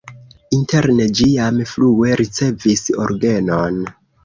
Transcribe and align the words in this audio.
Interne 0.59 1.05
ĝi 1.19 1.27
jam 1.33 1.61
frue 1.73 2.17
ricevis 2.23 2.85
orgenon. 3.07 3.81